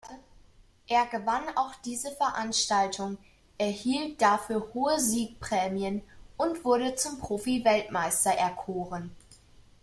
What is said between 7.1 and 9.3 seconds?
Profi-Weltmeister erkoren.